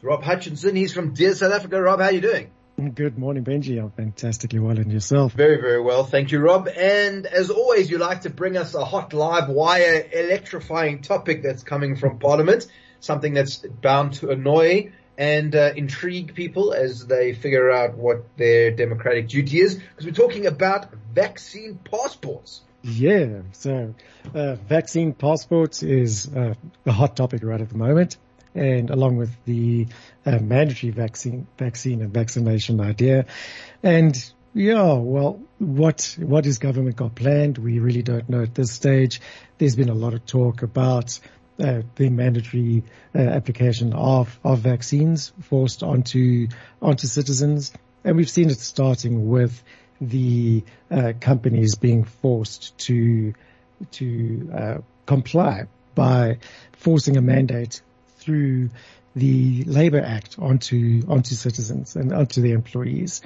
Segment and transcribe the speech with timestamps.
[0.00, 1.82] Rob Hutchinson, he's from Dear South Africa.
[1.82, 2.52] Rob, how are you doing?
[2.94, 3.82] Good morning, Benji.
[3.82, 5.32] I'm fantastically well and yourself.
[5.32, 6.04] Very, very well.
[6.04, 6.68] Thank you, Rob.
[6.68, 11.64] And as always, you like to bring us a hot live wire electrifying topic that's
[11.64, 12.68] coming from Parliament,
[13.00, 18.70] something that's bound to annoy and uh, intrigue people as they figure out what their
[18.70, 19.74] democratic duty is.
[19.74, 22.60] Because we're talking about vaccine passports.
[22.84, 23.96] Yeah, so
[24.32, 26.54] uh, vaccine passports is uh,
[26.86, 28.16] a hot topic right at the moment,
[28.58, 29.86] and along with the
[30.26, 33.26] uh, mandatory vaccine, vaccine and vaccination idea,
[33.82, 37.58] and yeah, well, what what is government got planned?
[37.58, 39.20] We really don't know at this stage.
[39.58, 41.18] There's been a lot of talk about
[41.62, 42.82] uh, the mandatory
[43.14, 46.48] uh, application of of vaccines forced onto
[46.80, 47.72] onto citizens,
[48.04, 49.62] and we've seen it starting with
[50.00, 53.34] the uh, companies being forced to
[53.92, 56.38] to uh, comply by
[56.72, 57.82] forcing a mandate
[58.18, 58.70] through
[59.14, 63.20] the Labour Act onto onto citizens and onto their employees,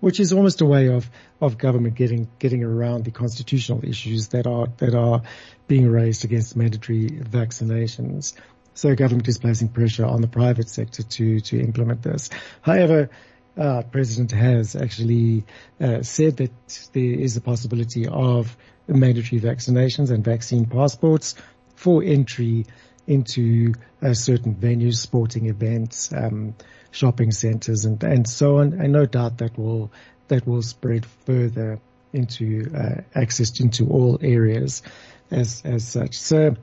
[0.00, 1.08] which is almost a way of
[1.40, 5.22] of government getting getting around the constitutional issues that are that are
[5.66, 8.34] being raised against mandatory vaccinations.
[8.74, 12.30] So government is placing pressure on the private sector to to implement this.
[12.62, 13.10] However,
[13.56, 15.44] uh, president has actually
[15.80, 16.50] uh, said that
[16.92, 18.56] there is a possibility of
[18.88, 21.34] mandatory vaccinations and vaccine passports
[21.76, 22.66] for entry
[23.06, 26.54] into uh, certain venues, sporting events, um,
[26.90, 28.72] shopping centres, and and so on.
[28.74, 29.92] And no doubt that will
[30.28, 31.80] that will spread further
[32.12, 34.82] into uh, access into all areas
[35.30, 36.16] as as such.
[36.18, 36.56] So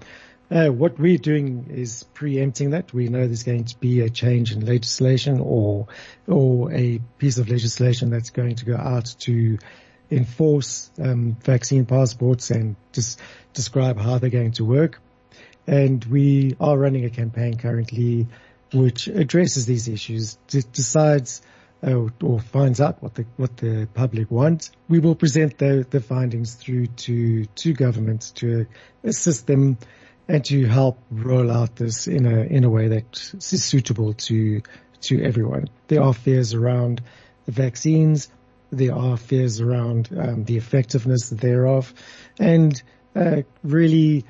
[0.49, 2.93] uh, what we're doing is preempting that.
[2.93, 5.87] We know there's going to be a change in legislation or
[6.27, 9.57] or a piece of legislation that's going to go out to
[10.09, 13.19] enforce um, vaccine passports and just
[13.53, 14.99] describe how they're going to work.
[15.67, 18.27] And we are running a campaign currently
[18.73, 21.41] which addresses these issues, decides
[21.85, 24.69] uh, or finds out what the what the public want.
[24.87, 28.67] We will present the, the findings through to to government to
[29.03, 29.77] assist them
[30.27, 34.61] and to help roll out this in a in a way that is suitable to
[35.01, 35.69] to everyone.
[35.87, 37.01] There are fears around
[37.45, 38.29] the vaccines.
[38.69, 41.93] There are fears around um, the effectiveness thereof,
[42.39, 42.81] and
[43.15, 44.25] uh, really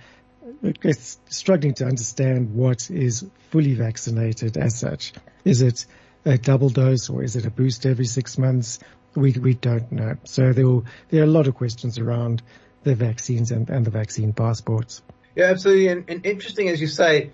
[0.63, 5.13] it's struggling to understand what is fully vaccinated as such.
[5.43, 5.85] Is it
[6.25, 8.79] a double dose or is it a boost every six months?
[9.15, 10.17] We we don't know.
[10.23, 12.41] So there will, there are a lot of questions around
[12.83, 15.01] the vaccines and, and the vaccine passports.
[15.35, 15.87] Yeah, absolutely.
[15.87, 17.31] And, and interesting, as you say,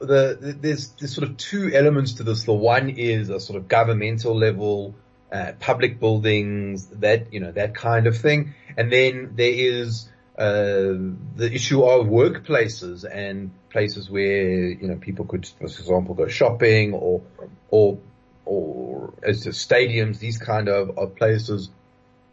[0.00, 2.44] the, the, there's there's sort of two elements to this.
[2.44, 4.94] The one is a sort of governmental level,
[5.32, 10.94] uh, public buildings, that you know that kind of thing, and then there is uh,
[11.36, 16.92] the issue of workplaces and places where you know people could, for example, go shopping
[16.92, 17.22] or
[17.70, 17.98] or
[18.44, 21.70] or as to stadiums, these kind of, of places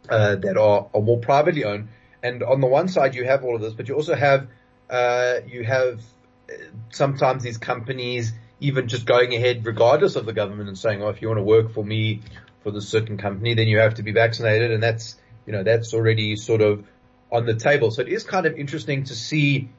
[0.08, 1.88] uh, that are, are more privately owned.
[2.22, 4.48] And on the one side, you have all of this, but you also have
[4.90, 6.00] uh, you have
[6.50, 6.54] uh,
[6.90, 11.20] sometimes these companies even just going ahead regardless of the government and saying, oh, if
[11.20, 12.20] you want to work for me
[12.62, 14.70] for this certain company, then you have to be vaccinated.
[14.70, 16.84] And that's, you know, that's already sort of
[17.32, 17.90] on the table.
[17.90, 19.70] So it is kind of interesting to see,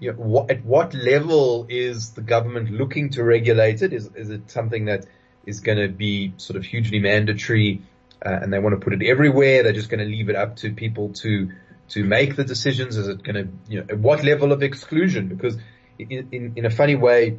[0.00, 3.92] you know, what, at what level is the government looking to regulate it?
[3.92, 5.06] Is, is it something that
[5.46, 7.82] is going to be sort of hugely mandatory?
[8.24, 9.62] Uh, and they want to put it everywhere.
[9.62, 11.50] They're just going to leave it up to people to,
[11.90, 12.96] to make the decisions?
[12.96, 15.28] Is it going to, you know, at what level of exclusion?
[15.28, 15.56] Because
[15.98, 17.38] in, in, in a funny way,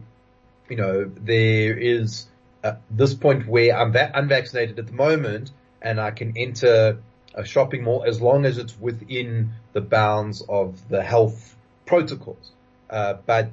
[0.70, 2.28] you know, there is
[2.64, 7.00] uh, this point where I'm va- unvaccinated at the moment and I can enter
[7.33, 12.51] a shopping mall as long as it's within the bounds of the health protocols.
[12.89, 13.50] Uh, but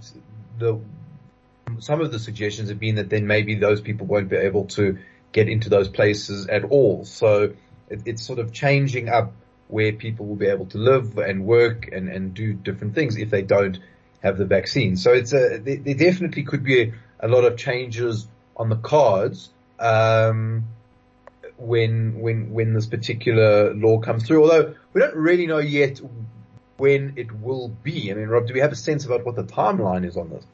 [0.59, 0.81] the,
[1.79, 4.99] some of the suggestions have been that then maybe those people won't be able to
[5.33, 7.05] get into those places at all.
[7.05, 7.55] So
[7.89, 9.33] it, it's sort of changing up
[9.69, 13.31] where people will be able to live and work and, and do different things if
[13.31, 13.79] they don't
[14.23, 14.97] have the vaccine.
[14.97, 19.49] So it's a, there, definitely could be a, a, lot of changes on the cards,
[19.79, 20.65] um,
[21.61, 24.43] when, when, when this particular law comes through.
[24.43, 26.01] Although we don't really know yet
[26.77, 28.11] when it will be.
[28.11, 30.45] I mean, Rob, do we have a sense about what the timeline is on this?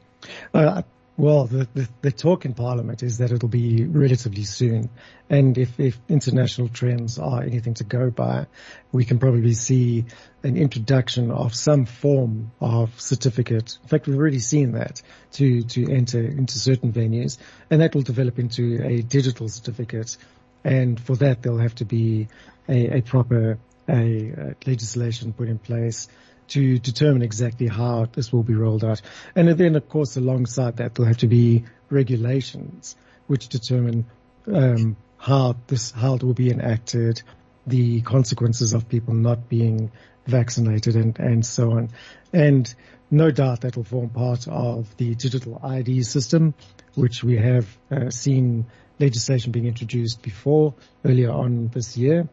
[0.52, 0.82] Uh,
[1.18, 4.90] Well, the, the, the, talk in Parliament is that it'll be relatively soon.
[5.30, 8.46] And if, if international trends are anything to go by,
[8.92, 10.04] we can probably see
[10.42, 13.78] an introduction of some form of certificate.
[13.82, 15.00] In fact, we've already seen that
[15.32, 17.38] to, to enter into certain venues
[17.70, 20.18] and that will develop into a digital certificate.
[20.64, 22.28] And for that, there'll have to be
[22.68, 23.58] a, a proper
[23.88, 26.08] a, a legislation put in place
[26.48, 29.02] to determine exactly how this will be rolled out.
[29.34, 34.06] And then, of course, alongside that, there'll have to be regulations which determine
[34.52, 37.22] um, how this how it will be enacted,
[37.66, 39.90] the consequences of people not being
[40.26, 41.90] vaccinated, and and so on.
[42.32, 42.72] And
[43.10, 46.54] no doubt that will form part of the digital ID system,
[46.94, 48.66] which we have uh, seen
[48.98, 52.28] legislation being introduced before earlier on this year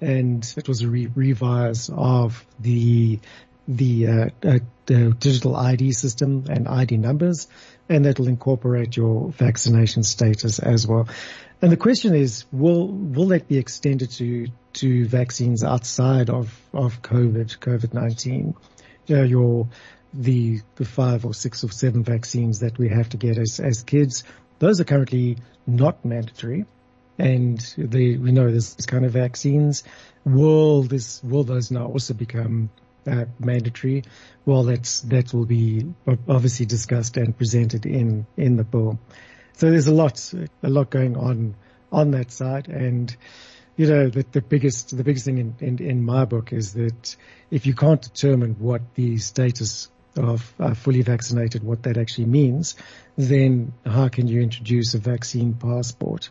[0.00, 3.20] and it was a re- revise of the
[3.68, 7.46] the, uh, uh, the digital ID system and ID numbers,
[7.88, 11.08] and that'll incorporate your vaccination status as well.
[11.62, 17.02] And the question is, will will that be extended to to vaccines outside of of
[17.02, 18.54] COVID COVID nineteen?
[19.06, 19.68] Your
[20.14, 23.82] the the five or six or seven vaccines that we have to get as as
[23.82, 24.24] kids,
[24.60, 26.66] those are currently not mandatory,
[27.18, 29.82] and the we know there's this kind of vaccines.
[30.24, 32.70] Will this will those now also become
[33.06, 34.04] uh, mandatory.
[34.44, 35.86] Well, that's that will be
[36.28, 38.98] obviously discussed and presented in in the bill.
[39.54, 41.54] So there's a lot a lot going on
[41.90, 43.14] on that side, and
[43.76, 47.16] you know the, the biggest the biggest thing in, in, in my book is that
[47.50, 52.76] if you can't determine what the status of uh, fully vaccinated, what that actually means,
[53.16, 56.30] then how can you introduce a vaccine passport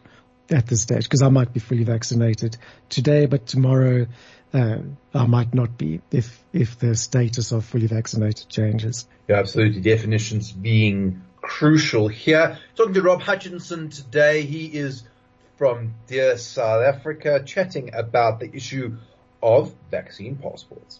[0.49, 1.03] at this stage?
[1.03, 2.57] Because I might be fully vaccinated
[2.89, 4.07] today, but tomorrow
[4.53, 4.77] uh,
[5.13, 9.07] I might not be if if the status of fully vaccinated changes.
[9.27, 9.81] Yeah, absolutely.
[9.81, 12.57] Definitions being crucial here.
[12.75, 14.41] Talking to Rob Hutchinson today.
[14.41, 15.03] He is
[15.57, 18.97] from dear South Africa, chatting about the issue
[19.41, 20.99] of vaccine passports.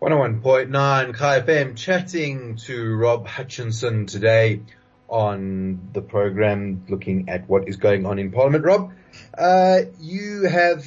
[0.00, 4.60] 101.9 Chai FM chatting to Rob Hutchinson today
[5.08, 8.64] on the program looking at what is going on in Parliament.
[8.64, 8.92] Rob,
[9.36, 10.86] uh, you have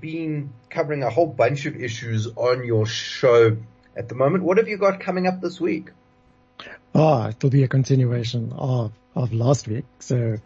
[0.00, 3.58] been covering a whole bunch of issues on your show
[3.94, 4.42] at the moment.
[4.42, 5.90] What have you got coming up this week?
[6.94, 9.84] Ah, it'll be a continuation of, of last week.
[9.98, 10.36] So,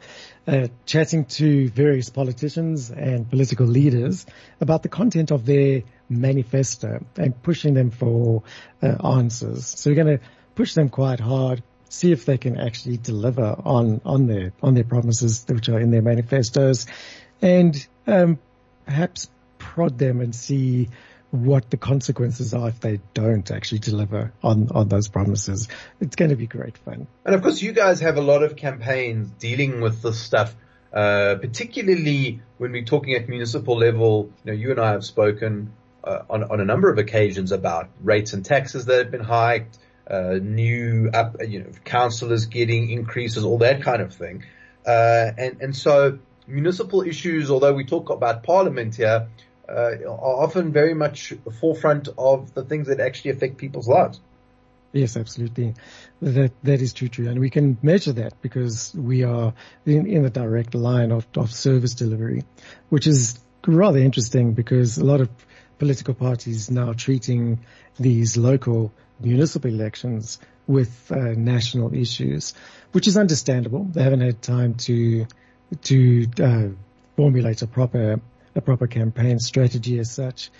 [0.46, 4.24] uh, chatting to various politicians and political leaders
[4.60, 8.42] about the content of their manifesto and pushing them for
[8.82, 9.66] uh, answers.
[9.66, 10.24] So we're going to
[10.54, 14.84] push them quite hard, see if they can actually deliver on, on their, on their
[14.84, 16.86] promises which are in their manifestos
[17.42, 18.38] and, um,
[18.86, 19.28] perhaps
[19.58, 20.88] prod them and see
[21.30, 25.68] what the consequences are if they don't actually deliver on, on those promises.
[26.00, 27.06] It's going to be great fun.
[27.24, 30.54] And of course, you guys have a lot of campaigns dealing with this stuff,
[30.92, 34.32] uh, particularly when we're talking at municipal level.
[34.44, 35.72] You know, you and I have spoken
[36.02, 39.78] uh, on, on a number of occasions about rates and taxes that have been hiked,
[40.10, 44.44] uh, new up, you know, councillors getting increases, all that kind of thing.
[44.84, 49.28] Uh, and, and so municipal issues, although we talk about parliament here,
[49.70, 54.20] uh, are often very much forefront of the things that actually affect people's lives.
[54.92, 55.74] Yes, absolutely.
[56.20, 59.54] That that is true, true, and we can measure that because we are
[59.86, 62.44] in, in the direct line of, of service delivery,
[62.88, 65.30] which is rather interesting because a lot of
[65.78, 67.60] political parties now treating
[67.98, 72.54] these local municipal elections with uh, national issues,
[72.92, 73.84] which is understandable.
[73.84, 75.26] They haven't had time to
[75.82, 76.68] to uh,
[77.16, 78.20] formulate a proper
[78.54, 80.50] a proper campaign strategy as such.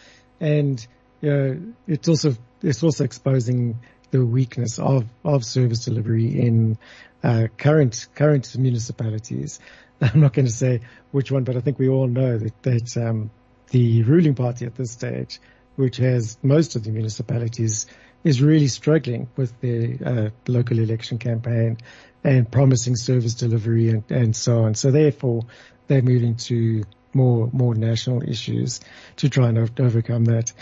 [0.40, 0.84] And,
[1.20, 3.80] you know, it's also, it's also exposing
[4.10, 6.78] the weakness of, of service delivery in,
[7.22, 9.60] uh, current, current municipalities.
[10.00, 10.80] I'm not going to say
[11.10, 13.30] which one, but I think we all know that, that, um,
[13.70, 15.40] the ruling party at this stage,
[15.76, 17.86] which has most of the municipalities,
[18.24, 21.78] is really struggling with their uh, local election campaign
[22.22, 24.74] and promising service delivery and, and so on.
[24.74, 25.42] So therefore,
[25.86, 28.80] they're moving to more more national issues
[29.16, 30.52] to try and overcome that.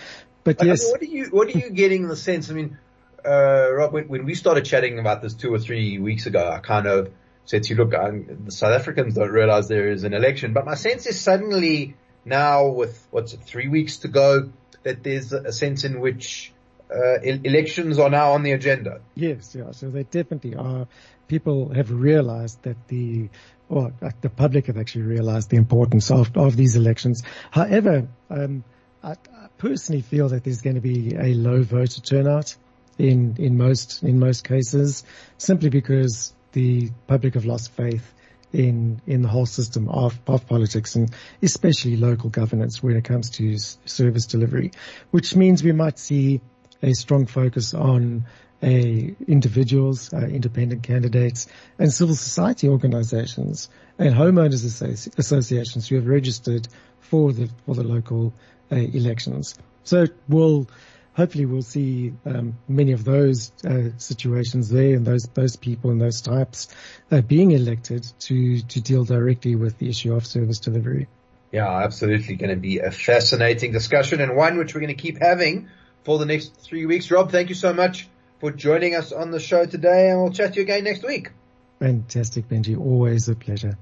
[0.44, 2.50] But yes, I mean, what are you what are you getting the sense?
[2.50, 2.78] I mean,
[3.24, 6.58] uh, Rob, when, when we started chatting about this two or three weeks ago, I
[6.60, 7.12] kind of
[7.44, 10.52] said to you, look, I'm, the South Africans don't realize there is an election.
[10.52, 14.50] But my sense is suddenly now with what's it, three weeks to go,
[14.82, 16.52] that there's a sense in which
[16.90, 19.00] uh, elections are now on the agenda.
[19.14, 19.72] Yes, yeah.
[19.72, 20.86] So they definitely are.
[21.28, 23.28] People have realized that the
[23.68, 23.92] or
[24.22, 27.22] the public have actually realized the importance of, of these elections.
[27.50, 28.64] However, um,
[29.02, 29.14] I, I,
[29.58, 32.56] personally feel that there's going to be a low voter turnout
[32.96, 35.04] in, in most, in most cases,
[35.36, 38.14] simply because the public have lost faith
[38.52, 43.30] in, in the whole system of, of politics and especially local governance when it comes
[43.30, 44.72] to service delivery,
[45.10, 46.40] which means we might see
[46.82, 48.26] a strong focus on
[48.62, 51.46] a individuals, uh, independent candidates,
[51.78, 53.68] and civil society organizations
[53.98, 56.68] and homeowners associ- associations who have registered
[57.00, 58.32] for the for the local
[58.72, 59.56] uh, elections.
[59.84, 60.68] So we'll
[61.14, 66.00] hopefully we'll see um, many of those uh, situations there and those those people and
[66.00, 66.68] those types
[67.10, 71.06] uh, being elected to to deal directly with the issue of service delivery.
[71.52, 75.18] Yeah, absolutely going to be a fascinating discussion and one which we're going to keep
[75.18, 75.68] having
[76.08, 77.10] for the next three weeks.
[77.10, 78.08] Rob, thank you so much
[78.40, 81.32] for joining us on the show today and we'll chat to you again next week.
[81.80, 82.80] Fantastic, Benji.
[82.80, 83.76] Always a pleasure.